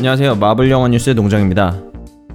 안녕하세요. 0.00 0.36
마블 0.36 0.70
영화 0.70 0.88
뉴스의 0.88 1.14
동정입니다. 1.14 1.76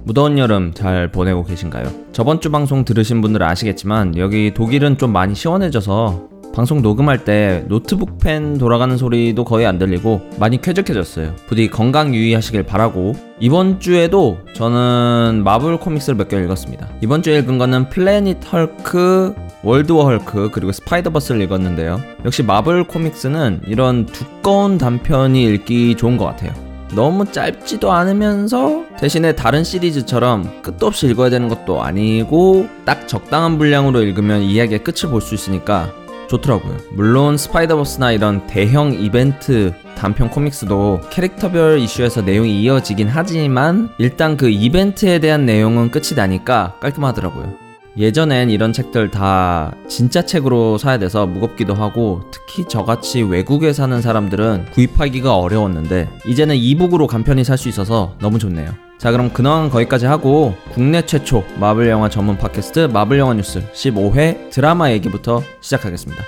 무더운 0.04 0.38
여름 0.38 0.72
잘 0.72 1.10
보내고 1.10 1.42
계신가요? 1.42 1.90
저번 2.12 2.40
주 2.40 2.52
방송 2.52 2.84
들으신 2.84 3.20
분들은 3.20 3.44
아시겠지만 3.44 4.16
여기 4.18 4.54
독일은 4.54 4.98
좀 4.98 5.12
많이 5.12 5.34
시원해져서 5.34 6.28
방송 6.54 6.80
녹음할 6.80 7.24
때 7.24 7.64
노트북 7.66 8.20
팬 8.20 8.56
돌아가는 8.56 8.96
소리도 8.96 9.42
거의 9.42 9.66
안 9.66 9.78
들리고 9.78 10.22
많이 10.38 10.60
쾌적해졌어요. 10.60 11.34
부디 11.48 11.68
건강 11.68 12.14
유의하시길 12.14 12.62
바라고 12.62 13.14
이번 13.40 13.80
주에도 13.80 14.38
저는 14.52 15.42
마블 15.42 15.76
코믹스를 15.80 16.16
몇 16.16 16.28
개 16.28 16.40
읽었습니다. 16.40 16.88
이번 17.02 17.22
주에 17.22 17.36
읽은 17.40 17.58
거는 17.58 17.88
플래닛 17.88 18.52
헐크, 18.52 19.34
월드워 19.64 20.04
헐크 20.04 20.50
그리고 20.52 20.70
스파이더버스를 20.70 21.42
읽었는데요. 21.42 22.00
역시 22.24 22.44
마블 22.44 22.84
코믹스는 22.84 23.62
이런 23.66 24.06
두꺼운 24.06 24.78
단편이 24.78 25.44
읽기 25.46 25.96
좋은 25.96 26.16
것 26.16 26.26
같아요. 26.26 26.65
너무 26.94 27.30
짧지도 27.30 27.90
않으면서 27.92 28.84
대신에 28.98 29.32
다른 29.32 29.64
시리즈처럼 29.64 30.62
끝도 30.62 30.86
없이 30.86 31.06
읽어야 31.08 31.30
되는 31.30 31.48
것도 31.48 31.82
아니고 31.82 32.68
딱 32.84 33.08
적당한 33.08 33.58
분량으로 33.58 34.02
읽으면 34.02 34.42
이야기의 34.42 34.84
끝을 34.84 35.10
볼 35.10 35.20
수 35.20 35.34
있으니까 35.34 35.92
좋더라고요. 36.28 36.76
물론 36.92 37.36
스파이더버스나 37.36 38.12
이런 38.12 38.46
대형 38.46 38.92
이벤트 38.92 39.72
단편 39.96 40.28
코믹스도 40.28 41.00
캐릭터별 41.10 41.78
이슈에서 41.78 42.22
내용이 42.22 42.62
이어지긴 42.62 43.08
하지만 43.08 43.90
일단 43.98 44.36
그 44.36 44.48
이벤트에 44.48 45.18
대한 45.20 45.46
내용은 45.46 45.90
끝이 45.90 46.14
나니까 46.16 46.74
깔끔하더라고요. 46.80 47.65
예전엔 47.98 48.50
이런 48.50 48.74
책들 48.74 49.10
다 49.10 49.74
진짜 49.88 50.20
책으로 50.20 50.76
사야 50.76 50.98
돼서 50.98 51.26
무겁기도 51.26 51.74
하고 51.74 52.20
특히 52.30 52.68
저같이 52.68 53.22
외국에 53.22 53.72
사는 53.72 54.02
사람들은 54.02 54.66
구입하기가 54.72 55.34
어려웠는데 55.34 56.08
이제는 56.26 56.56
이북으로 56.56 57.06
간편히 57.06 57.42
살 57.42 57.56
수 57.56 57.70
있어서 57.70 58.14
너무 58.20 58.38
좋네요. 58.38 58.70
자 58.98 59.10
그럼 59.10 59.30
근황은 59.32 59.70
거기까지 59.70 60.04
하고 60.04 60.54
국내 60.72 61.06
최초 61.06 61.42
마블 61.58 61.88
영화 61.88 62.10
전문 62.10 62.36
팟캐스트 62.36 62.90
마블 62.92 63.18
영화 63.18 63.32
뉴스 63.32 63.62
15회 63.72 64.50
드라마 64.50 64.90
얘기부터 64.90 65.42
시작하겠습니다. 65.62 66.22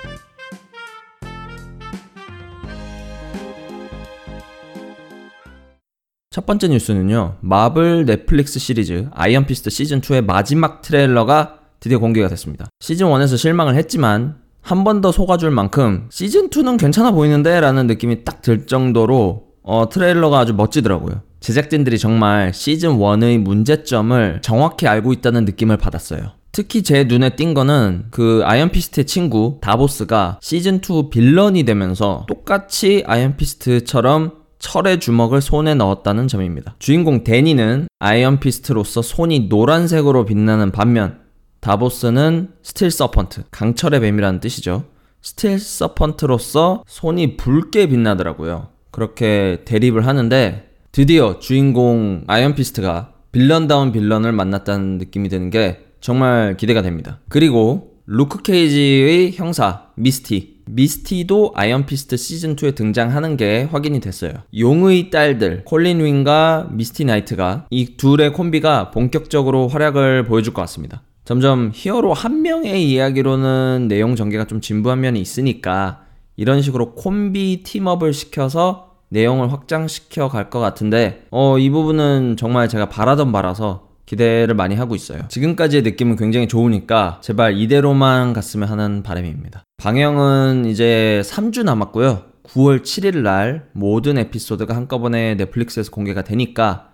첫 6.31 6.45
번째 6.45 6.69
뉴스는요. 6.69 7.37
마블 7.41 8.05
넷플릭스 8.05 8.59
시리즈 8.59 9.07
아이언 9.13 9.45
피스트 9.45 9.69
시즌 9.69 10.01
2의 10.01 10.25
마지막 10.25 10.81
트레일러가 10.81 11.58
드디어 11.79 11.99
공개가 11.99 12.27
됐습니다. 12.29 12.67
시즌 12.79 13.07
1에서 13.07 13.37
실망을 13.37 13.75
했지만 13.75 14.35
한 14.61 14.83
번 14.83 15.01
더 15.01 15.11
속아줄 15.11 15.51
만큼 15.51 16.07
시즌 16.11 16.49
2는 16.49 16.77
괜찮아 16.79 17.11
보이는데 17.11 17.59
라는 17.59 17.87
느낌이 17.87 18.23
딱 18.25 18.41
들 18.41 18.65
정도로 18.67 19.47
어, 19.63 19.89
트레일러가 19.89 20.39
아주 20.39 20.53
멋지더라고요. 20.53 21.21
제작진들이 21.39 21.97
정말 21.97 22.53
시즌 22.53 22.97
1의 22.97 23.37
문제점을 23.39 24.39
정확히 24.41 24.87
알고 24.87 25.13
있다는 25.13 25.45
느낌을 25.45 25.77
받았어요. 25.77 26.31
특히 26.51 26.81
제 26.83 27.03
눈에 27.05 27.35
띈 27.35 27.53
거는 27.53 28.05
그 28.11 28.41
아이언피스트의 28.43 29.05
친구 29.05 29.59
다보스가 29.61 30.39
시즌2 30.41 31.09
villain이 31.11 31.63
되면서 31.63 32.25
똑같이 32.27 33.03
아이언피스트처럼 33.05 34.31
철의 34.59 34.99
주먹을 34.99 35.41
손에 35.41 35.75
넣었다는 35.75 36.27
점입니다. 36.27 36.75
주인공 36.79 37.23
데니는 37.23 37.87
아이언피스트로서 37.99 39.01
손이 39.01 39.47
노란색으로 39.49 40.25
빛나는 40.25 40.71
반면 40.71 41.19
다보스는 41.59 42.49
Steel 42.63 42.91
Serpent, 42.91 43.43
강철의 43.51 43.99
뱀이라는 43.99 44.39
뜻이죠. 44.39 44.85
Steel 45.21 45.59
Serpent로서 45.59 46.83
손이 46.87 47.37
붉게 47.37 47.87
빛나더라고요. 47.87 48.69
그렇게 48.91 49.61
대립을 49.65 50.07
하는데 50.07 50.69
드디어 50.91 51.39
주인공 51.39 52.23
아이언 52.27 52.55
피스트가 52.55 53.13
villain다운 53.31 53.91
villain을 53.91 54.31
만났다는 54.31 54.97
느낌이 54.97 55.29
드는 55.29 55.49
게 55.49 55.85
정말 56.01 56.57
기대가 56.57 56.81
됩니다. 56.81 57.19
그리고 57.29 57.91
루크 58.07 58.41
케이지의 58.41 59.33
형사 59.33 59.89
미스티 59.95 60.59
미스티도 60.65 61.53
아이언 61.55 61.85
피스트 61.85 62.17
시즌 62.17 62.55
2에 62.55 62.75
등장하는 62.75 63.37
게 63.37 63.67
확인이 63.71 63.99
됐어요. 63.99 64.33
용의 64.57 65.09
딸들 65.09 65.63
콜린 65.65 66.03
윙과 66.03 66.69
미스티 66.71 67.05
나이트가 67.05 67.67
이 67.69 67.97
둘의 67.97 68.33
콤비가 68.33 68.91
본격적으로 68.91 69.67
활약을 69.67 70.25
보여줄 70.25 70.53
것 70.53 70.61
같습니다. 70.61 71.03
점점 71.29 71.69
히어로 71.71 72.15
한 72.15 72.41
명의 72.41 72.89
이야기로는 72.89 73.85
내용 73.87 74.15
전개가 74.15 74.45
좀 74.45 74.61
진부한 74.61 75.01
면이 75.01 75.21
있으니까 75.21 76.01
이런 76.35 76.63
식으로 76.63 76.95
콤비 76.95 77.61
팀업을 77.61 78.13
시켜서 78.13 78.95
내용을 79.09 79.51
확장시켜 79.53 80.27
갈 80.27 80.49
것 80.49 80.59
같은데 80.59 81.27
어, 81.29 81.59
이 81.59 81.69
부분은 81.69 82.35
정말 82.35 82.67
제가 82.67 82.89
바라던 82.89 83.31
바라서 83.31 83.89
기대를 84.07 84.55
많이 84.55 84.73
하고 84.73 84.95
있어요. 84.95 85.21
지금까지의 85.27 85.83
느낌은 85.83 86.15
굉장히 86.15 86.47
좋으니까 86.47 87.19
제발 87.21 87.55
이대로만 87.59 88.33
갔으면 88.33 88.67
하는 88.67 89.03
바람입니다. 89.03 89.61
방영은 89.77 90.65
이제 90.65 91.21
3주 91.25 91.63
남았고요. 91.63 92.23
9월 92.41 92.81
7일 92.81 93.17
날 93.17 93.69
모든 93.73 94.17
에피소드가 94.17 94.75
한꺼번에 94.75 95.35
넷플릭스에서 95.35 95.91
공개가 95.91 96.23
되니까 96.23 96.89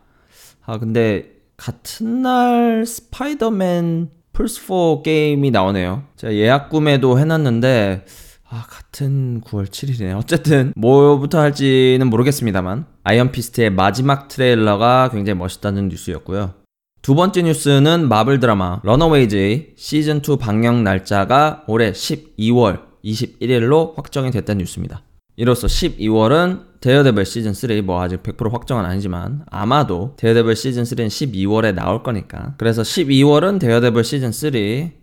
아 0.66 0.78
근데 0.78 1.36
같은 1.56 2.22
날 2.22 2.86
스파이더맨 2.86 4.10
플스4 4.36 5.02
게임이 5.02 5.50
나오네요. 5.52 6.04
제가 6.18 6.34
예약 6.34 6.70
구매도 6.70 7.18
해놨는데, 7.18 8.06
아, 8.50 8.66
같은 8.70 9.42
9월 9.42 9.66
7일이네. 9.68 10.16
어쨌든, 10.18 10.74
뭐부터 10.76 11.40
할지는 11.40 12.08
모르겠습니다만, 12.10 12.86
아이언피스트의 13.04 13.72
마지막 13.72 14.28
트레일러가 14.28 15.10
굉장히 15.12 15.40
멋있다는 15.40 15.88
뉴스였고요. 15.90 16.54
두 17.02 17.14
번째 17.14 17.44
뉴스는 17.44 18.08
마블 18.08 18.40
드라마 18.40 18.82
러너웨이즈의 18.84 19.76
시즌2 19.78 20.40
방영 20.40 20.84
날짜가 20.84 21.64
올해 21.68 21.92
12월 21.92 22.82
21일로 23.04 23.96
확정이 23.96 24.32
됐다는 24.32 24.60
뉴스입니다. 24.60 25.04
이로써 25.36 25.68
12월은 25.68 26.75
데어데블 26.86 27.26
시즌 27.26 27.56
3, 27.56 27.84
뭐 27.84 28.00
아직 28.04 28.22
100% 28.22 28.52
확정은 28.52 28.86
아니지만 28.86 29.44
아마도 29.50 30.14
데어데블 30.18 30.56
시즌 30.56 30.84
3는 30.84 31.08
12월에 31.08 31.74
나올 31.74 32.04
거니까. 32.04 32.54
그래서 32.60 32.84
12월은 32.84 33.60
데어데블 33.60 34.04
시즌 34.04 34.32
3, 34.32 34.52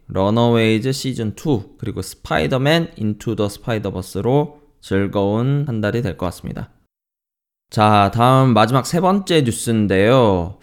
러너웨이즈 0.06 0.92
시즌 0.92 1.34
2, 1.34 1.78
그리고 1.78 2.00
스파이더맨 2.00 2.92
인투 2.94 3.34
더 3.34 3.48
스파이더버스로 3.48 4.60
즐거운 4.80 5.64
한 5.66 5.80
달이 5.80 6.02
될 6.02 6.16
것 6.16 6.26
같습니다. 6.26 6.70
자, 7.68 8.12
다음 8.14 8.54
마지막 8.54 8.86
세 8.86 9.00
번째 9.00 9.42
뉴스인데요. 9.42 10.58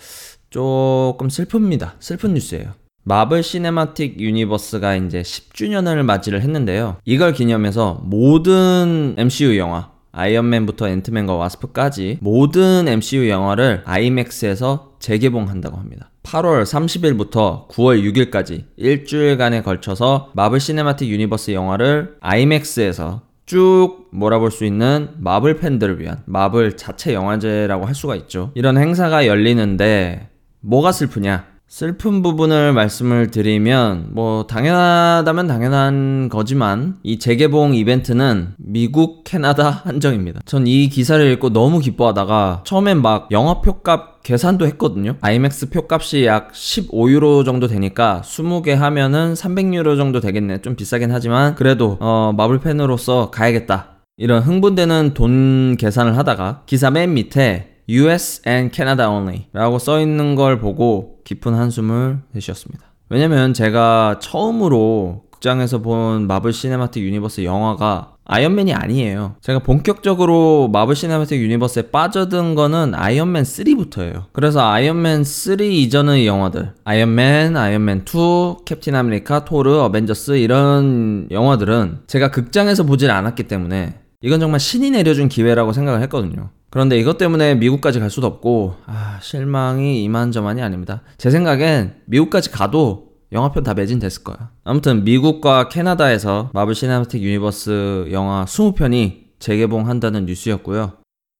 조금 0.50 1.28
슬픕니다. 1.28 1.96
슬픈 2.00 2.34
뉴스예요. 2.36 2.72
마블 3.03 3.44
시네마틱 3.44 4.22
유니버스가 4.22 4.96
이제 4.96 5.22
10주년을 5.22 6.01
맞이를 6.03 6.41
했는데요. 6.41 6.96
이걸 7.03 7.34
기념해서 7.34 8.00
모든 8.06 9.16
MCU 9.18 9.57
영화, 9.57 9.91
아이언맨부터 10.11 10.89
앤트맨과 10.89 11.35
와스프까지 11.35 12.17
모든 12.21 12.87
MCU 12.87 13.29
영화를 13.29 13.81
아이맥스에서 13.85 14.93
재개봉한다고 14.99 15.77
합니다. 15.77 16.09
8월 16.23 16.63
30일부터 16.63 17.67
9월 17.69 18.03
6일까지 18.03 18.65
일주일간에 18.77 19.61
걸쳐서 19.61 20.31
마블 20.33 20.59
시네마틱 20.59 21.09
유니버스 21.09 21.51
영화를 21.51 22.17
아이맥스에서 22.19 23.21
쭉 23.45 24.07
몰아볼 24.11 24.51
수 24.51 24.63
있는 24.63 25.09
마블 25.17 25.57
팬들을 25.57 25.99
위한 25.99 26.21
마블 26.25 26.77
자체 26.77 27.13
영화제라고 27.13 27.85
할 27.85 27.95
수가 27.95 28.15
있죠. 28.15 28.51
이런 28.53 28.77
행사가 28.77 29.25
열리는데 29.25 30.29
뭐가 30.61 30.91
슬프냐? 30.91 31.47
슬픈 31.72 32.24
부분을 32.24 32.74
말씀을 32.74 33.30
드리면 33.30 34.07
뭐 34.10 34.48
당연하다면 34.48 35.45
당연한 35.45 36.27
거지만 36.27 36.95
이 37.04 37.19
재개봉 37.19 37.75
이벤트는 37.75 38.54
미국, 38.57 39.24
캐나다 39.24 39.69
한정입니다. 39.69 40.42
전 40.45 40.66
이 40.66 40.89
기사를 40.89 41.24
읽고 41.33 41.51
너무 41.51 41.80
기뻐하다가 41.80 42.63
처음엔 42.66 43.04
막 43.04 43.27
영화 43.31 43.62
표값 43.62 44.24
계산도 44.24 44.66
했거든요. 44.66 45.16
아이맥스 45.21 45.69
표값이 45.69 46.25
약 46.25 46.51
15유로 46.54 47.45
정도 47.45 47.68
되니까 47.68 48.22
20개 48.25 48.72
하면은 48.74 49.36
300유로 49.36 49.95
정도 49.95 50.19
되겠네. 50.19 50.62
좀 50.62 50.75
비싸긴 50.75 51.12
하지만 51.12 51.54
그래도 51.54 51.98
어 52.01 52.33
마블 52.36 52.60
팬으로서 52.60 53.30
가야겠다. 53.30 54.00
이런 54.18 54.42
흥분되는 54.42 55.13
돈 55.13 55.77
계산을 55.77 56.18
하다가 56.18 56.63
기사 56.65 56.89
맨 56.89 57.13
밑에 57.13 57.78
US 57.89 58.41
and 58.47 58.74
Canada 58.74 59.09
only 59.09 59.47
라고 59.53 59.80
써 59.80 60.00
있는 60.00 60.36
걸 60.36 60.59
보고 60.59 61.18
깊은 61.24 61.53
한숨을 61.53 62.19
내쉬었습니다. 62.31 62.86
왜냐면 63.09 63.53
제가 63.53 64.19
처음으로 64.21 65.24
극장에서 65.31 65.80
본 65.80 66.27
마블 66.27 66.53
시네마틱 66.53 67.03
유니버스 67.03 67.44
영화가 67.44 68.15
아이언맨이 68.25 68.74
아니에요. 68.74 69.38
제가 69.41 69.59
본격적으로 69.59 70.69
마블 70.71 70.95
시네마틱 70.95 71.41
유니버스에 71.41 71.89
빠져든 71.89 72.53
거는 72.53 72.94
아이언맨 72.94 73.41
3부터예요. 73.41 74.25
그래서 74.33 74.69
아이언맨 74.69 75.24
3 75.24 75.62
이전의 75.62 76.27
영화들, 76.27 76.74
아이언맨, 76.83 77.57
아이언맨 77.57 78.06
2, 78.06 78.65
캡틴 78.65 78.94
아메리카, 78.94 79.45
토르, 79.45 79.80
어벤져스 79.80 80.38
이런 80.38 81.27
영화들은 81.31 82.01
제가 82.06 82.30
극장에서 82.30 82.83
보질 82.83 83.09
않았기 83.09 83.44
때문에 83.44 83.95
이건 84.21 84.39
정말 84.39 84.59
신이 84.59 84.91
내려준 84.91 85.27
기회라고 85.27 85.74
생각을 85.74 86.03
했거든요. 86.03 86.51
그런데 86.69 86.98
이것 87.00 87.18
때문에 87.18 87.56
미국까지 87.56 88.00
갈 88.00 88.10
수도 88.10 88.27
없고, 88.27 88.75
아, 88.86 89.19
실망이 89.21 90.04
이만저만이 90.04 90.62
아닙니다. 90.62 91.01
제 91.18 91.31
생각엔 91.31 91.95
미국까지 92.06 92.51
가도 92.51 93.10
영화표 93.31 93.63
다 93.63 93.74
매진됐을 93.74 94.24
거야. 94.24 94.50
아무튼 94.63 95.04
미국과 95.04 95.69
캐나다에서 95.69 96.50
마블 96.54 96.75
시네마틱 96.75 97.21
유니버스 97.21 98.10
영화 98.12 98.45
20편이 98.45 99.30
재개봉한다는 99.39 100.25
뉴스였고요. 100.25 100.94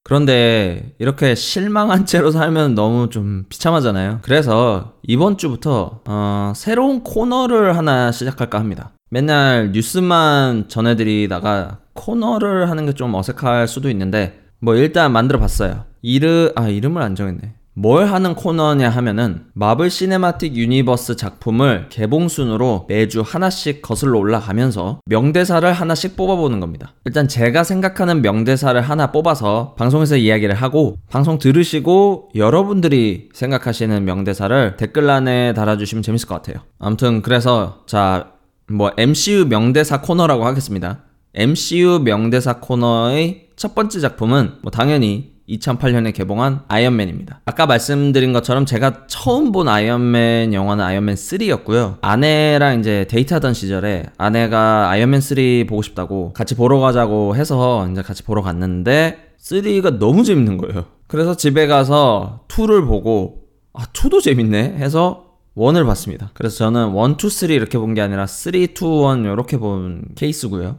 그런데 0.04 0.96
이렇게 0.98 1.36
실망한 1.36 2.06
채로 2.06 2.32
살면 2.32 2.74
너무 2.74 3.10
좀 3.10 3.46
비참하잖아요. 3.50 4.20
그래서 4.22 4.94
이번 5.08 5.38
주부터 5.38 6.02
어, 6.08 6.54
새로운 6.56 7.04
코너를 7.04 7.78
하나 7.78 8.12
시작할까 8.12 8.60
합니다. 8.60 8.92
맨날 9.12 9.72
뉴스만 9.72 10.70
전해드리다가 10.70 11.80
코너를 11.94 12.70
하는 12.70 12.86
게 12.86 12.94
좀 12.94 13.14
어색할 13.14 13.68
수도 13.68 13.90
있는데 13.90 14.38
뭐 14.60 14.76
일단 14.76 15.12
만들어 15.12 15.40
봤어요. 15.40 15.86
이르 16.02 16.52
아 16.56 16.68
이름을 16.68 17.02
안 17.02 17.16
정했네. 17.16 17.54
뭘 17.74 18.08
하는 18.08 18.36
코너냐 18.36 18.90
하면은 18.90 19.46
마블 19.54 19.90
시네마틱 19.90 20.56
유니버스 20.58 21.16
작품을 21.16 21.88
개봉 21.90 22.28
순으로 22.28 22.86
매주 22.90 23.22
하나씩 23.26 23.82
거슬러 23.82 24.20
올라가면서 24.20 25.00
명대사를 25.06 25.72
하나씩 25.72 26.18
뽑아보는 26.18 26.60
겁니다. 26.60 26.94
일단 27.06 27.30
제가 27.30 27.64
생각하는 27.64 28.22
명대사를 28.22 28.82
하나 28.82 29.14
뽑아서 29.14 29.76
방송에서 29.78 30.18
이야기를 30.18 30.56
하고 30.56 30.98
방송 31.10 31.38
들으시고 31.38 32.32
여러분들이 32.36 33.30
생각하시는 33.34 34.04
명대사를 34.04 34.76
댓글란에 34.76 35.54
달아주시면 35.54 36.04
재밌을 36.04 36.28
것 36.28 36.36
같아요. 36.36 36.62
아무튼 36.80 37.22
그래서 37.22 37.84
자 37.88 38.40
뭐 38.72 38.92
MCU 38.98 39.46
명대사 39.46 40.02
코너라고 40.02 40.46
하겠습니다. 40.46 41.00
MCU 41.34 42.02
명대사 42.04 42.60
코너의 42.60 43.49
첫 43.60 43.76
번째 43.76 44.00
작품은 44.00 44.54
뭐 44.62 44.72
당연히 44.72 45.34
2008년에 45.50 46.14
개봉한 46.14 46.62
아이언맨입니다. 46.70 47.42
아까 47.44 47.66
말씀드린 47.66 48.32
것처럼 48.32 48.66
제가 48.66 49.06
처음 49.08 49.52
본 49.52 49.68
아이언맨 49.68 50.54
영화는 50.54 50.82
아이언맨 50.86 51.16
3였고요. 51.16 51.98
아내랑 52.00 52.80
이제 52.80 53.06
데이트하던 53.10 53.54
시절에 53.54 54.06
아내가 54.18 54.90
아이언맨 54.90 55.20
3 55.20 55.38
보고 55.68 55.82
싶다고 55.82 56.32
같이 56.32 56.56
보러 56.56 56.80
가자고 56.80 57.36
해서 57.36 57.86
이제 57.92 58.02
같이 58.02 58.24
보러 58.24 58.42
갔는데 58.42 59.34
3가 59.42 60.00
너무 60.00 60.24
재밌는 60.24 60.56
거예요. 60.58 60.86
그래서 61.08 61.36
집에 61.36 61.68
가서 61.68 62.46
2를 62.48 62.88
보고 62.88 63.42
아 63.74 63.84
2도 63.88 64.22
재밌네 64.24 64.78
해서 64.78 65.26
1을 65.58 65.86
봤습니다. 65.86 66.32
그래서 66.34 66.56
저는 66.60 66.96
1, 66.96 67.16
2, 67.26 67.30
3 67.30 67.52
이렇게 67.52 67.78
본 67.78 67.94
게 67.94 68.00
아니라 68.00 68.26
3, 68.26 68.56
2, 68.56 68.58
1 68.60 68.70
이렇게 69.26 69.58
본 69.58 70.06
케이스고요. 70.16 70.78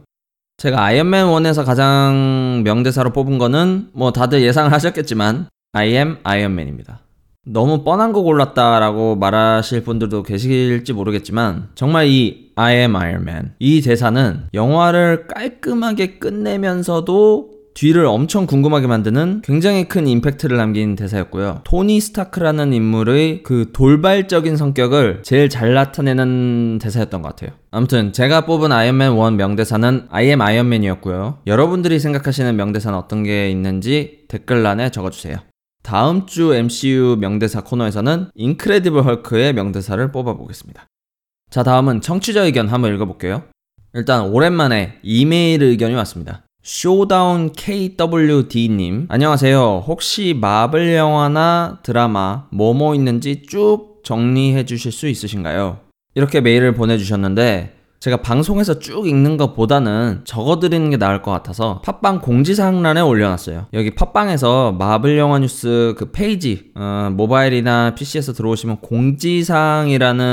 제가 0.61 0.79
아이언맨 0.79 1.25
1에서 1.25 1.65
가장 1.65 2.61
명대사로 2.63 3.09
뽑은 3.13 3.39
거는 3.39 3.87
뭐 3.93 4.11
다들 4.11 4.43
예상을 4.43 4.71
하셨겠지만 4.71 5.47
I 5.73 5.87
am 5.87 6.17
Iron 6.21 6.43
Man입니다. 6.43 6.99
너무 7.47 7.83
뻔한 7.83 8.13
거 8.13 8.21
골랐다라고 8.21 9.15
말하실 9.15 9.83
분들도 9.83 10.21
계실지 10.21 10.93
모르겠지만 10.93 11.69
정말 11.73 12.05
이 12.09 12.51
I 12.55 12.75
am 12.75 12.95
Iron 12.95 13.27
Man 13.27 13.53
이 13.57 13.81
대사는 13.81 14.43
영화를 14.53 15.25
깔끔하게 15.25 16.19
끝내면서도 16.19 17.49
뒤를 17.73 18.05
엄청 18.05 18.45
궁금하게 18.45 18.85
만드는 18.85 19.41
굉장히 19.43 19.87
큰 19.87 20.05
임팩트를 20.05 20.57
남긴 20.57 20.95
대사였고요. 20.95 21.61
토니 21.63 21.99
스타크라는 21.99 22.71
인물의 22.71 23.41
그 23.41 23.71
돌발적인 23.73 24.57
성격을 24.57 25.21
제일 25.23 25.49
잘 25.49 25.73
나타내는 25.73 26.77
대사였던 26.79 27.23
것 27.23 27.29
같아요. 27.29 27.60
아무튼 27.73 28.11
제가 28.11 28.45
뽑은 28.45 28.73
아이언맨 28.73 29.13
1 29.17 29.31
명대사는 29.37 30.07
I 30.09 30.25
am 30.25 30.41
Iron 30.41 30.64
Man이었고요. 30.64 31.39
여러분들이 31.47 31.99
생각하시는 31.99 32.53
명대사는 32.57 32.97
어떤 32.97 33.23
게 33.23 33.49
있는지 33.49 34.25
댓글란에 34.27 34.91
적어주세요. 34.91 35.37
다음 35.81 36.25
주 36.25 36.53
MCU 36.53 37.15
명대사 37.19 37.61
코너에서는 37.61 38.31
인크레디블 38.35 39.05
헐크의 39.05 39.53
명대사를 39.53 40.11
뽑아보겠습니다. 40.11 40.85
자, 41.49 41.63
다음은 41.63 42.01
청취자 42.01 42.43
의견 42.43 42.67
한번 42.67 42.93
읽어볼게요. 42.93 43.43
일단 43.93 44.23
오랜만에 44.23 44.99
이메일 45.01 45.63
의견이 45.63 45.95
왔습니다. 45.95 46.43
쇼다운 46.61 47.53
KWD님, 47.53 49.07
안녕하세요. 49.09 49.85
혹시 49.87 50.37
마블 50.39 50.93
영화나 50.93 51.79
드라마 51.83 52.47
뭐뭐 52.51 52.95
있는지 52.95 53.43
쭉 53.43 54.01
정리해 54.03 54.65
주실 54.65 54.91
수 54.91 55.07
있으신가요? 55.07 55.90
이렇게 56.15 56.41
메일을 56.41 56.73
보내주셨는데, 56.73 57.81
제가 58.01 58.17
방송에서 58.17 58.79
쭉 58.79 59.07
읽는 59.07 59.37
것보다는 59.37 60.21
적어드리는 60.23 60.89
게 60.89 60.97
나을 60.97 61.21
것 61.21 61.29
같아서 61.29 61.81
팟빵 61.85 62.21
공지사항란에 62.21 62.99
올려놨어요. 62.99 63.67
여기 63.73 63.91
팟빵에서 63.91 64.71
마블 64.71 65.19
영화 65.19 65.37
뉴스 65.37 65.93
그 65.99 66.09
페이지 66.09 66.71
어, 66.73 67.11
모바일이나 67.13 67.93
PC에서 67.93 68.33
들어오시면 68.33 68.77
공지사항이라는 68.77 70.31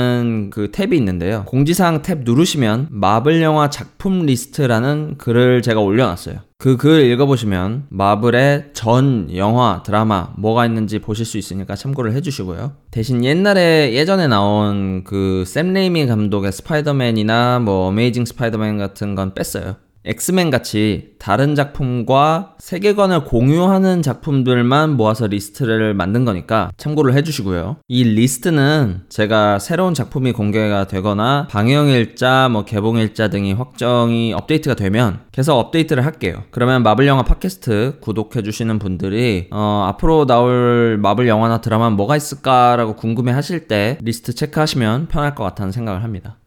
그 0.51 0.71
탭이 0.71 0.93
있는데요. 0.93 1.43
공지사항 1.45 2.01
탭 2.01 2.23
누르시면 2.23 2.87
마블 2.89 3.43
영화 3.43 3.69
작품 3.69 4.25
리스트라는 4.25 5.19
글을 5.19 5.61
제가 5.61 5.79
올려놨어요. 5.79 6.48
그 6.61 6.75
글 6.75 7.05
읽어보시면 7.05 7.85
마블의 7.87 8.71
전 8.73 9.33
영화, 9.33 9.81
드라마 9.81 10.33
뭐가 10.37 10.65
있는지 10.65 10.99
보실 10.99 11.25
수 11.25 11.37
있으니까 11.37 11.73
참고를 11.77 12.11
해주시고요. 12.15 12.73
대신 12.91 13.23
옛날에 13.23 13.93
예전에 13.93 14.27
나온 14.27 15.05
그 15.05 15.45
샘 15.47 15.71
레이미 15.71 16.05
감독의 16.05 16.51
스파이더맨이나 16.51 17.59
뭐 17.59 17.87
어메이징 17.87 18.25
스파이더맨 18.25 18.77
같은 18.77 19.15
건 19.15 19.33
뺐어요. 19.33 19.77
엑스맨 20.05 20.49
같이 20.49 21.11
다른 21.19 21.55
작품과 21.55 22.55
세계관을 22.57 23.25
공유하는 23.25 24.01
작품들만 24.01 24.95
모아서 24.95 25.27
리스트를 25.27 25.93
만든 25.93 26.25
거니까 26.25 26.71
참고를 26.77 27.13
해주시고요. 27.15 27.77
이 27.87 28.03
리스트는 28.03 29.01
제가 29.09 29.59
새로운 29.59 29.93
작품이 29.93 30.31
공개가 30.31 30.87
되거나 30.87 31.47
방영일자, 31.51 32.49
뭐 32.49 32.63
개봉일자 32.65 33.27
등이 33.29 33.53
확정이 33.53 34.33
업데이트가 34.33 34.75
되면 34.75 35.19
계속 35.31 35.57
업데이트를 35.57 36.05
할게요. 36.05 36.43
그러면 36.51 36.81
마블 36.81 37.05
영화 37.05 37.23
팟캐스트 37.23 37.97
구독해주시는 38.01 38.79
분들이 38.79 39.47
어, 39.51 39.85
앞으로 39.89 40.25
나올 40.25 40.97
마블 41.01 41.27
영화나 41.27 41.59
드라마 41.61 41.89
뭐가 41.89 42.15
있을까라고 42.15 42.95
궁금해 42.95 43.33
하실 43.33 43.67
때 43.67 43.97
리스트 44.01 44.33
체크하시면 44.33 45.09
편할 45.09 45.35
것 45.35 45.43
같다는 45.43 45.71
생각을 45.71 46.03
합니다. 46.03 46.38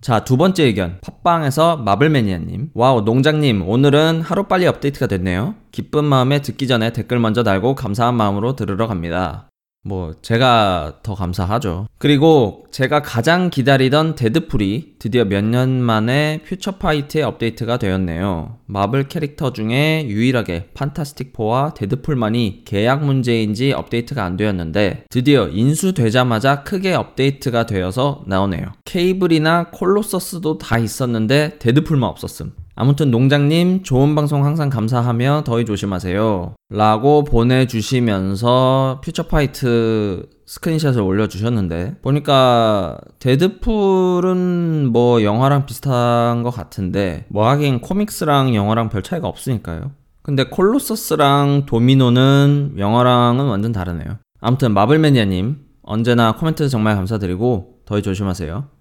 자, 0.00 0.24
두 0.24 0.36
번째 0.36 0.64
의견. 0.64 1.00
팟빵에서 1.00 1.78
마블매니아님. 1.78 2.70
와우, 2.74 3.02
농장님, 3.02 3.68
오늘은 3.68 4.20
하루빨리 4.20 4.66
업데이트가 4.66 5.06
됐네요. 5.06 5.54
기쁜 5.72 6.04
마음에 6.04 6.42
듣기 6.42 6.68
전에 6.68 6.92
댓글 6.92 7.18
먼저 7.18 7.42
달고 7.42 7.74
감사한 7.74 8.14
마음으로 8.14 8.54
들으러 8.54 8.86
갑니다. 8.86 9.48
뭐 9.86 10.12
제가 10.20 10.94
더 11.04 11.14
감사하죠. 11.14 11.86
그리고 11.98 12.66
제가 12.72 13.02
가장 13.02 13.50
기다리던 13.50 14.16
데드풀이 14.16 14.94
드디어 14.98 15.24
몇 15.24 15.44
년 15.46 15.80
만에 15.80 16.40
퓨처파이트에 16.44 17.22
업데이트가 17.22 17.76
되었네요. 17.78 18.56
마블 18.66 19.04
캐릭터 19.06 19.52
중에 19.52 20.06
유일하게 20.08 20.70
판타스틱4와 20.74 21.72
데드풀만이 21.74 22.62
계약 22.64 23.04
문제인지 23.04 23.72
업데이트가 23.72 24.24
안 24.24 24.36
되었는데 24.36 25.04
드디어 25.08 25.46
인수되자마자 25.48 26.64
크게 26.64 26.94
업데이트가 26.94 27.66
되어서 27.66 28.24
나오네요. 28.26 28.64
케이블이나 28.84 29.70
콜로서스도 29.70 30.58
다 30.58 30.78
있었는데 30.78 31.58
데드풀만 31.60 32.10
없었음. 32.10 32.52
아무튼 32.78 33.10
농장님 33.10 33.82
좋은 33.82 34.14
방송 34.14 34.44
항상 34.44 34.68
감사하며 34.68 35.44
더위 35.46 35.64
조심하세요. 35.64 36.54
라고 36.68 37.24
보내주시면서 37.24 39.00
퓨처파이트 39.02 40.28
스크린샷을 40.44 41.00
올려주셨는데 41.00 41.96
보니까 42.02 42.98
데드풀은 43.18 44.90
뭐 44.92 45.22
영화랑 45.22 45.64
비슷한 45.64 46.42
것 46.42 46.50
같은데 46.50 47.24
뭐 47.28 47.48
하긴 47.48 47.80
코믹스랑 47.80 48.54
영화랑 48.54 48.90
별 48.90 49.02
차이가 49.02 49.26
없으니까요. 49.26 49.92
근데 50.22 50.44
콜로서스랑 50.44 51.64
도미노는 51.66 52.74
영화랑은 52.78 53.46
완전 53.46 53.72
다르네요. 53.72 54.18
아무튼 54.40 54.74
마블매니아님 54.74 55.56
언제나 55.82 56.32
코멘트 56.32 56.68
정말 56.68 56.94
감사드리고 56.96 57.78
더위 57.86 58.02
조심하세요. 58.02 58.75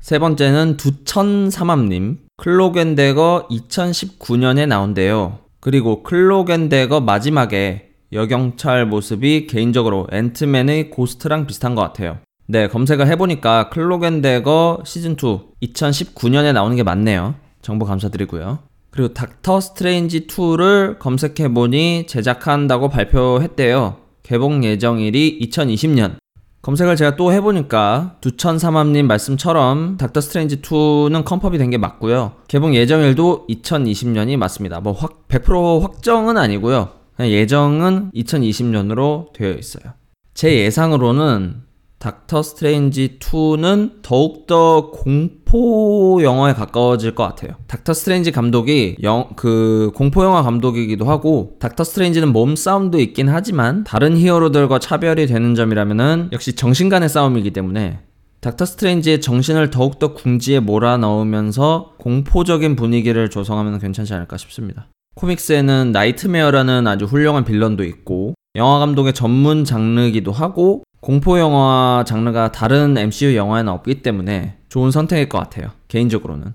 세 0.00 0.18
번째는 0.18 0.76
두천삼함님. 0.76 2.18
클록 2.36 2.85
앤 2.85 3.06
대거 3.06 3.48
2019년에 3.50 4.66
나온대요. 4.68 5.38
그리고 5.60 6.02
클록 6.02 6.45
앤 6.45 6.63
대거 6.63 7.00
마지막에 7.00 7.88
여경찰 8.12 8.86
모습이 8.86 9.46
개인적으로 9.46 10.06
앤트맨의 10.12 10.90
고스트랑 10.90 11.46
비슷한 11.46 11.74
것 11.74 11.82
같아요. 11.82 12.18
네, 12.46 12.68
검색을 12.68 13.08
해보니까 13.08 13.70
클록 13.70 14.19
앤 14.19 14.40
대거 14.40 14.82
시즌2 14.84 15.46
2019년에 15.62 16.52
나오는 16.52 16.76
게 16.76 16.82
맞네요. 16.84 17.34
정보 17.62 17.84
감사드리고요. 17.84 18.60
그리고 18.90 19.12
닥터 19.12 19.60
스트레인지 19.60 20.28
2를 20.28 20.98
검색해보니 21.00 22.06
제작한다고 22.06 22.88
발표했대요. 22.88 23.96
개봉 24.22 24.62
예정일이 24.64 25.40
2020년. 25.42 26.16
검색을 26.66 26.96
제가 26.96 27.14
또 27.14 27.32
해보니까 27.32 28.16
두천삼함님 28.20 29.06
말씀처럼 29.06 29.96
닥터 29.98 30.20
스트레인지 30.20 30.62
2는 30.62 31.24
confirm이 31.24 31.58
된 31.58 31.70
게 31.70 31.78
맞고요. 31.78 32.32
개봉 32.48 32.74
예정일도 32.74 33.46
2020년이 33.48 34.36
맞습니다. 34.36 34.80
뭐 34.80 34.92
확, 34.92 35.28
100% 35.28 35.80
확정은 35.80 36.36
아니고요. 36.36 36.88
예정은 37.20 38.10
2020년으로 38.16 39.32
되어 39.32 39.52
있어요. 39.52 39.92
제 40.34 40.56
예상으로는 40.58 41.62
닥터 42.06 42.40
스트레인지 42.40 43.18
2는 43.18 44.00
더욱더 44.02 44.92
공포 44.92 46.20
영화에 46.22 46.54
가까워질 46.54 47.16
것 47.16 47.24
같아요. 47.24 47.56
닥터 47.66 47.94
스트레인지 47.94 48.30
감독이 48.30 48.96
영, 49.02 49.30
그 49.34 49.90
공포 49.92 50.22
영화 50.22 50.42
감독이기도 50.42 51.04
하고 51.04 51.56
닥터 51.58 51.82
스트레인지는 51.82 52.32
몸 52.32 52.54
싸움도 52.54 53.00
있긴 53.00 53.28
하지만 53.28 53.82
다른 53.82 54.16
히어로들과 54.16 54.78
차별이 54.78 55.26
되는 55.26 55.56
점이라면은 55.56 56.28
역시 56.30 56.52
정신 56.52 56.88
간의 56.88 57.08
싸움이기 57.08 57.50
때문에 57.50 57.98
닥터 58.40 58.66
스트레인지의 58.66 59.20
정신을 59.20 59.70
더욱더 59.70 60.14
궁지에 60.14 60.60
몰아넣으면서 60.60 61.94
공포적인 61.98 62.76
분위기를 62.76 63.30
조성하면 63.30 63.80
괜찮지 63.80 64.14
않을까 64.14 64.36
싶습니다. 64.36 64.86
코믹스에는 65.16 65.90
나이트메어라는 65.90 66.86
아주 66.86 67.06
훌륭한 67.06 67.44
빌런도 67.44 67.82
있고 67.82 68.34
영화 68.54 68.78
감독의 68.78 69.12
전문 69.12 69.64
장르기도 69.64 70.30
하고 70.30 70.82
공포 71.00 71.38
영화 71.38 72.04
장르가 72.06 72.50
다른 72.52 72.96
MCU 72.96 73.36
영화에는 73.36 73.72
없기 73.72 74.02
때문에 74.02 74.58
좋은 74.68 74.90
선택일 74.90 75.28
것 75.28 75.38
같아요. 75.38 75.70
개인적으로는. 75.88 76.54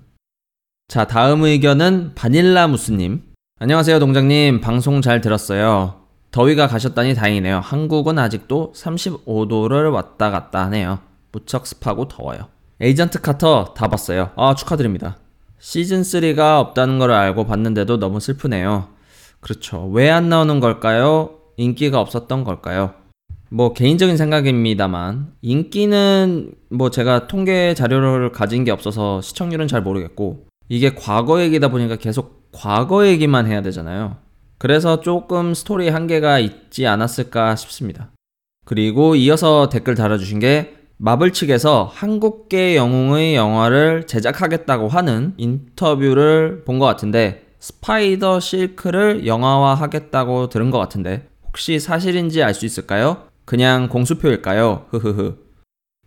자, 0.88 1.06
다음 1.06 1.42
의견은 1.44 2.12
바닐라 2.14 2.66
무스님. 2.68 3.22
안녕하세요, 3.60 3.98
농장님. 3.98 4.60
방송 4.60 5.00
잘 5.00 5.20
들었어요. 5.20 6.00
더위가 6.32 6.66
가셨다니 6.66 7.14
다행이네요. 7.14 7.60
한국은 7.60 8.18
아직도 8.18 8.72
35도를 8.76 9.92
왔다 9.92 10.30
갔다 10.30 10.64
하네요. 10.66 10.98
무척 11.30 11.66
습하고 11.66 12.08
더워요. 12.08 12.48
에이전트 12.80 13.20
카터 13.20 13.74
다 13.74 13.88
봤어요. 13.88 14.30
아, 14.36 14.54
축하드립니다. 14.54 15.16
시즌3가 15.60 16.58
없다는 16.58 16.98
걸 16.98 17.12
알고 17.12 17.46
봤는데도 17.46 17.98
너무 17.98 18.18
슬프네요. 18.20 18.88
그렇죠. 19.40 19.86
왜 19.92 20.10
안 20.10 20.28
나오는 20.28 20.58
걸까요? 20.60 21.38
인기가 21.56 22.00
없었던 22.00 22.44
걸까요? 22.44 22.94
뭐 23.52 23.74
개인적인 23.74 24.16
생각입니다만 24.16 25.34
인기는 25.42 26.54
뭐 26.70 26.88
제가 26.90 27.26
통계 27.26 27.74
자료를 27.74 28.32
가진 28.32 28.64
게 28.64 28.70
없어서 28.70 29.20
시청률은 29.20 29.68
잘 29.68 29.82
모르겠고 29.82 30.46
이게 30.70 30.94
과거 30.94 31.42
얘기다 31.42 31.68
보니까 31.68 31.96
계속 31.96 32.48
과거 32.52 33.06
얘기만 33.06 33.46
해야 33.46 33.60
되잖아요. 33.60 34.16
그래서 34.58 35.00
조금 35.00 35.52
스토리 35.52 35.90
한계가 35.90 36.38
있지 36.38 36.86
않았을까 36.86 37.56
싶습니다. 37.56 38.10
그리고 38.64 39.16
이어서 39.16 39.68
댓글 39.68 39.96
달아주신 39.96 40.38
게 40.38 40.76
마블 40.96 41.32
측에서 41.32 41.90
한국계 41.92 42.76
영웅의 42.76 43.34
영화를 43.34 44.06
제작하겠다고 44.06 44.88
하는 44.88 45.34
인터뷰를 45.36 46.62
본 46.64 46.78
것 46.78 46.86
같은데 46.86 47.42
스파이더 47.58 48.40
실크를 48.40 49.26
영화화 49.26 49.74
하겠다고 49.74 50.48
들은 50.48 50.70
것 50.70 50.78
같은데 50.78 51.28
혹시 51.46 51.78
사실인지 51.80 52.42
알 52.42 52.54
수 52.54 52.64
있을까요? 52.64 53.31
그냥 53.52 53.90
공수표일까요? 53.90 54.86
흐흐흐. 54.88 55.34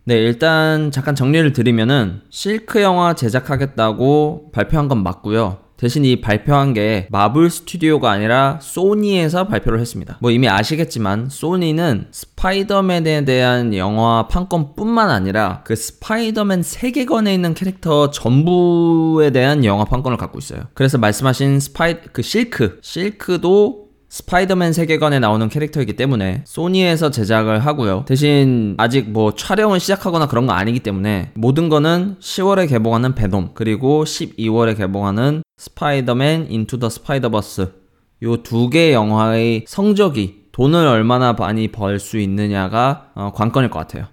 네, 0.04 0.16
일단 0.16 0.90
잠깐 0.90 1.14
정리를 1.14 1.52
드리면은 1.52 2.22
실크 2.28 2.82
영화 2.82 3.14
제작하겠다고 3.14 4.50
발표한 4.52 4.88
건 4.88 5.04
맞고요. 5.04 5.58
대신 5.76 6.04
이 6.04 6.20
발표한 6.20 6.74
게 6.74 7.06
마블 7.08 7.48
스튜디오가 7.48 8.10
아니라 8.10 8.58
소니에서 8.60 9.46
발표를 9.46 9.78
했습니다. 9.78 10.18
뭐 10.20 10.32
이미 10.32 10.48
아시겠지만 10.48 11.28
소니는 11.30 12.08
스파이더맨에 12.10 13.24
대한 13.24 13.76
영화 13.76 14.26
판권뿐만 14.26 15.08
아니라 15.10 15.62
그 15.64 15.76
스파이더맨 15.76 16.64
세계관에 16.64 17.32
있는 17.32 17.54
캐릭터 17.54 18.10
전부에 18.10 19.30
대한 19.30 19.64
영화 19.64 19.84
판권을 19.84 20.18
갖고 20.18 20.40
있어요. 20.40 20.62
그래서 20.74 20.98
말씀하신 20.98 21.60
스파이 21.60 22.00
그 22.12 22.22
실크, 22.22 22.80
실크도 22.82 23.85
스파이더맨 24.08 24.72
세계관에 24.72 25.18
나오는 25.18 25.48
캐릭터이기 25.48 25.94
때문에 25.94 26.42
소니에서 26.46 27.10
제작을 27.10 27.66
하고요. 27.66 28.04
대신 28.06 28.74
아직 28.78 29.10
뭐 29.10 29.34
촬영을 29.34 29.80
시작하거나 29.80 30.28
그런 30.28 30.46
거 30.46 30.52
아니기 30.52 30.80
때문에 30.80 31.32
모든 31.34 31.68
거는 31.68 32.16
10월에 32.20 32.68
개봉하는 32.68 33.14
베놈 33.14 33.50
그리고 33.54 34.04
12월에 34.04 34.76
개봉하는 34.76 35.42
스파이더맨 35.58 36.46
인투 36.50 36.78
더 36.78 36.88
스파이더버스 36.88 37.72
요 38.22 38.42
두개 38.42 38.92
영화의 38.92 39.64
성적이 39.66 40.46
돈을 40.52 40.86
얼마나 40.86 41.34
많이 41.34 41.68
벌 41.68 41.98
수 41.98 42.18
있느냐가 42.18 43.10
어, 43.14 43.32
관건일 43.34 43.70
것 43.70 43.78
같아요. 43.80 44.06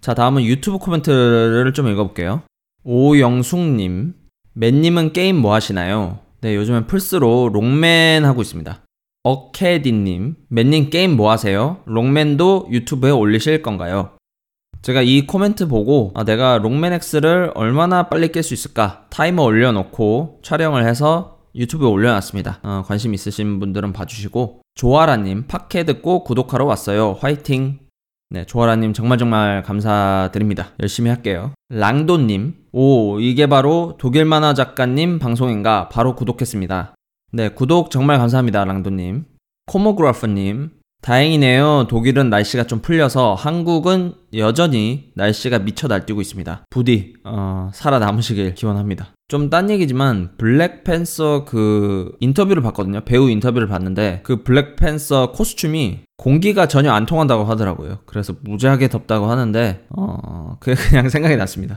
자 0.00 0.14
다음은 0.14 0.44
유튜브 0.44 0.78
코멘트를 0.78 1.72
좀 1.74 1.88
읽어볼게요. 1.88 2.42
오영숙님 2.84 4.14
맨님은 4.52 5.12
게임 5.12 5.36
뭐 5.36 5.54
하시나요? 5.54 6.18
네 6.42 6.54
요즘엔 6.56 6.86
플스로 6.86 7.50
록맨 7.52 8.24
하고 8.24 8.42
있습니다. 8.42 8.80
어캐디님, 9.22 10.36
맨님 10.48 10.88
게임 10.88 11.14
뭐 11.14 11.30
하세요? 11.30 11.80
록맨도 11.84 12.68
유튜브에 12.70 13.10
올리실 13.10 13.60
건가요? 13.60 14.12
제가 14.80 15.02
이 15.02 15.26
코멘트 15.26 15.68
보고 15.68 16.10
아, 16.14 16.24
내가 16.24 16.56
록맨 16.56 16.94
X를 16.94 17.52
얼마나 17.54 18.08
빨리 18.08 18.28
깰 18.28 18.42
수 18.42 18.54
있을까 18.54 19.04
타이머 19.10 19.42
올려놓고 19.42 20.40
촬영을 20.42 20.86
해서 20.88 21.40
유튜브에 21.54 21.86
올려놨습니다. 21.86 22.60
어, 22.62 22.82
관심 22.86 23.12
있으신 23.12 23.60
분들은 23.60 23.92
봐주시고 23.92 24.62
조아라님 24.74 25.48
팟캐 25.48 25.84
듣고 25.84 26.24
구독하러 26.24 26.64
왔어요. 26.64 27.18
화이팅! 27.20 27.80
네, 28.30 28.46
조아라님 28.46 28.94
정말 28.94 29.18
정말 29.18 29.62
감사드립니다. 29.62 30.68
열심히 30.80 31.10
할게요. 31.10 31.52
랑도님, 31.68 32.54
오 32.72 33.20
이게 33.20 33.48
바로 33.48 33.96
독일 33.98 34.24
만화 34.24 34.54
작가님 34.54 35.18
방송인가 35.18 35.90
바로 35.90 36.14
구독했습니다. 36.14 36.94
네, 37.32 37.48
구독 37.48 37.90
정말 37.90 38.18
감사합니다, 38.18 38.64
랑도님. 38.64 39.24
코모그라프님, 39.66 40.70
다행이네요. 41.00 41.86
독일은 41.88 42.28
날씨가 42.28 42.64
좀 42.64 42.80
풀려서 42.80 43.34
한국은 43.34 44.14
여전히 44.34 45.12
날씨가 45.14 45.60
미쳐 45.60 45.86
날뛰고 45.86 46.20
있습니다. 46.20 46.64
부디, 46.70 47.14
어, 47.24 47.70
살아남으시길 47.72 48.54
기원합니다. 48.54 49.10
좀 49.28 49.48
딴 49.48 49.70
얘기지만, 49.70 50.32
블랙팬서 50.38 51.44
그 51.44 52.16
인터뷰를 52.18 52.62
봤거든요. 52.64 53.02
배우 53.02 53.30
인터뷰를 53.30 53.68
봤는데, 53.68 54.20
그 54.24 54.42
블랙팬서 54.42 55.30
코스튬이 55.30 56.00
공기가 56.16 56.66
전혀 56.66 56.90
안 56.90 57.06
통한다고 57.06 57.44
하더라고요. 57.44 58.00
그래서 58.06 58.34
무지하게 58.42 58.88
덥다고 58.88 59.26
하는데, 59.26 59.86
어, 59.96 60.56
그게 60.58 60.74
그냥 60.90 61.08
생각이 61.08 61.36
났습니다. 61.36 61.76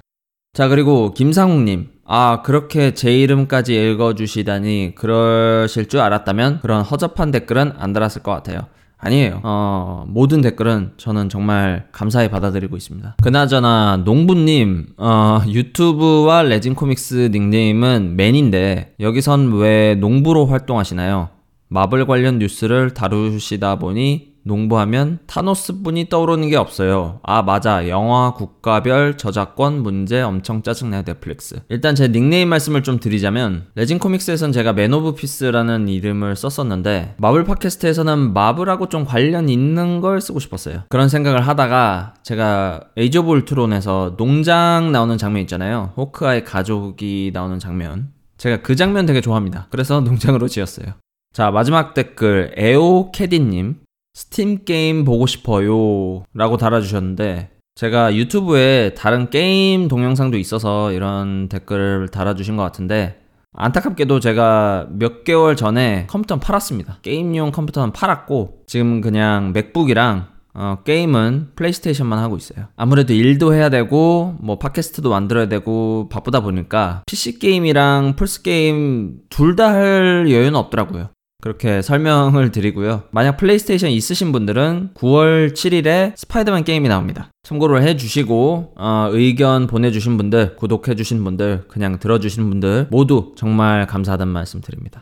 자, 0.54 0.68
그리고 0.68 1.16
김상욱님. 1.16 1.90
아, 2.06 2.44
그렇게 2.44 2.94
제 2.94 3.12
이름까지 3.12 3.74
읽어주시다니 3.74 4.94
그러실 4.94 5.88
줄 5.88 6.00
알았다면 6.00 6.60
그런 6.62 6.84
허접한 6.84 7.32
댓글은 7.32 7.74
안 7.80 7.92
달았을 7.92 8.22
것 8.22 8.30
같아요. 8.32 8.60
아니에요. 9.00 9.42
어, 9.42 10.06
모든 10.08 10.42
댓글은 10.42 10.92
저는 10.98 11.30
정말 11.30 11.88
감사히 11.92 12.30
받아들이고 12.30 12.78
있습니다. 12.78 13.16
그나저나, 13.24 14.04
농부님, 14.06 14.90
어, 14.98 15.42
유튜브와 15.48 16.44
레진 16.44 16.76
코믹스 16.76 17.30
닉네임은 17.32 18.16
맨인데, 18.16 18.94
여기선 19.00 19.54
왜 19.54 19.96
농부로 19.96 20.46
활동하시나요? 20.46 21.30
마블 21.68 22.06
관련 22.06 22.38
뉴스를 22.38 22.94
다루시다 22.94 23.80
보니 23.80 24.33
농부하면 24.44 25.20
타노스 25.26 25.82
뿐이 25.82 26.10
떠오르는 26.10 26.50
게 26.50 26.58
없어요. 26.58 27.20
아, 27.24 27.42
맞아. 27.42 27.88
영화 27.88 28.34
국가별 28.34 29.18
저작권 29.18 29.82
문제 29.82 30.22
엄청 30.22 30.62
짜증나요, 30.62 31.04
넷플릭스. 31.04 31.62
일단 31.70 31.96
제 31.96 32.08
닉네임 32.08 32.50
말씀을 32.50 32.84
좀 32.84 33.00
드리자면, 33.00 33.68
레진 33.76 34.00
코믹스에선 34.00 34.52
제가 34.52 34.74
맨 34.74 34.94
오브 34.94 35.16
피스라는 35.16 35.88
이름을 35.88 36.36
썼었는데, 36.36 37.16
마블 37.18 37.44
팟캐스트에서는 37.46 38.34
마블하고 38.34 38.90
좀 38.90 39.06
관련 39.06 39.50
있는 39.50 40.02
걸 40.02 40.22
쓰고 40.22 40.40
싶었어요. 40.40 40.84
그런 40.90 41.10
생각을 41.10 41.48
하다가, 41.48 42.16
제가 42.24 42.82
에이지 42.98 43.20
오브 43.20 43.32
울트론에서 43.32 44.16
농장 44.18 44.92
나오는 44.92 45.18
장면 45.18 45.42
있잖아요. 45.44 45.94
호크아이의 45.98 46.44
가족이 46.44 47.32
나오는 47.34 47.60
장면. 47.60 48.10
제가 48.38 48.62
그 48.62 48.76
장면 48.76 49.06
되게 49.06 49.22
좋아합니다. 49.22 49.68
그래서 49.70 50.02
농장으로 50.02 50.48
지었어요. 50.48 50.88
자, 51.32 51.50
마지막 51.50 51.94
댓글, 51.94 52.54
에오캐디님. 52.58 53.83
스팀 54.14 54.66
게임 54.66 55.06
보고 55.06 55.26
싶어요. 55.28 56.24
라고 56.34 56.58
달아주셨는데, 56.58 57.50
제가 57.76 58.16
유튜브에 58.16 58.94
다른 58.94 59.30
게임 59.32 59.88
동영상도 59.88 60.38
있어서 60.38 60.92
이런 60.92 61.50
댓글을 61.50 62.10
달아주신 62.10 62.56
것 62.56 62.64
같은데, 62.64 63.20
안타깝게도 63.56 64.20
제가 64.20 64.88
몇 64.92 65.24
개월 65.24 65.56
전에 65.56 66.08
컴퓨터는 66.10 66.40
팔았습니다. 66.40 67.00
게임용 67.02 67.52
컴퓨터는 67.52 67.92
팔았고, 67.94 68.64
지금 68.68 69.02
그냥 69.02 69.52
맥북이랑 69.54 70.32
어, 70.56 70.78
게임은 70.86 71.54
플레이스테이션만 71.56 72.20
하고 72.20 72.38
있어요. 72.38 72.68
아무래도 72.76 73.14
일도 73.14 73.56
해야 73.56 73.70
되고, 73.70 74.36
뭐, 74.40 74.60
팟캐스트도 74.60 75.10
만들어야 75.10 75.48
되고, 75.48 76.08
바쁘다 76.10 76.42
보니까, 76.42 77.02
PC게임이랑 77.08 78.16
플스 78.16 78.44
게임 78.44 79.18
둘 79.32 79.56
다 79.56 79.70
할 79.74 80.28
여유는 80.30 80.54
없더라고요. 80.56 81.10
그렇게 81.44 81.82
설명을 81.82 82.54
드리고요. 82.54 83.04
만약 83.12 83.36
플레이스테이션 83.36 83.90
있으신 83.90 84.32
분들은 84.32 84.92
9월 84.94 85.54
7일에 85.54 86.14
스파이더맨 86.16 86.64
게임이 86.64 86.88
나옵니다. 86.88 87.32
참고를 87.44 87.84
해주시고 87.84 88.76
어, 88.78 89.10
의견 89.12 89.68
보내주신 89.68 90.16
분들, 90.16 90.56
구독해주신 90.56 91.22
분들, 91.22 91.66
그냥 91.68 92.00
들어주신 92.00 92.50
분들 92.50 92.88
모두 92.92 93.34
정말 93.36 93.86
감사하다는 93.88 94.32
말씀 94.32 94.62
드립니다. 94.62 95.02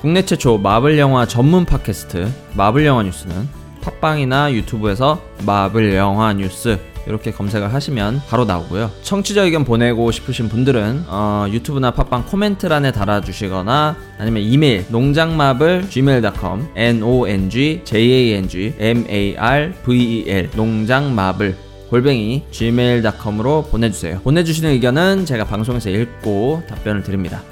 국내 0.00 0.24
최초 0.24 0.56
마블 0.56 0.98
영화 0.98 1.26
전문 1.26 1.66
팟캐스트 1.66 2.32
마블 2.56 2.86
영화 2.86 3.02
뉴스는 3.02 3.46
팟빵이나 3.82 4.54
유튜브에서 4.54 5.20
마블 5.44 5.94
영화 5.94 6.32
뉴스 6.32 6.78
이렇게 7.06 7.32
검색을 7.32 7.72
하시면 7.72 8.22
바로 8.28 8.44
나오고요. 8.44 8.90
청취자 9.02 9.42
의견 9.42 9.64
보내고 9.64 10.10
싶으신 10.10 10.48
분들은 10.48 11.04
어, 11.08 11.46
유튜브나 11.50 11.92
팟빵 11.92 12.26
코멘트란에 12.26 12.92
달아주시거나 12.92 13.96
아니면 14.18 14.42
이메일 14.42 14.86
농장마블 14.88 15.88
gmail.com 15.88 16.68
n 16.76 17.02
o 17.02 17.28
n 17.28 17.50
g 17.50 17.80
j 17.84 18.12
a 18.12 18.32
n 18.34 18.48
g 18.48 18.74
m 18.78 19.04
a 19.08 19.36
r 19.36 19.72
v 19.84 19.98
e 19.98 20.24
l 20.28 20.50
농장마블 20.54 21.56
골뱅이 21.90 22.44
gmail.com으로 22.50 23.64
보내주세요. 23.70 24.20
보내주시는 24.20 24.70
의견은 24.70 25.26
제가 25.26 25.44
방송에서 25.44 25.90
읽고 25.90 26.62
답변을 26.66 27.02
드립니다. 27.02 27.42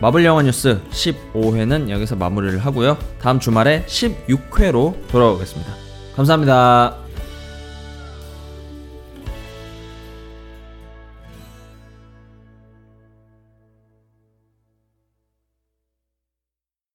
마블 0.00 0.24
영화 0.24 0.40
뉴스 0.40 0.80
15회는 0.90 1.90
여기서 1.90 2.16
마무리를 2.16 2.58
하고요. 2.58 2.96
다음 3.20 3.38
주말에 3.38 3.84
16회로 3.86 4.94
돌아오겠습니다. 5.08 5.70
감사합니다. 6.16 7.09